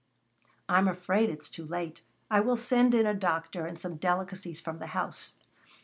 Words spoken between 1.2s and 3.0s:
it's too late. I will send